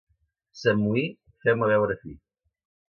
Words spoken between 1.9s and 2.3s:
fi.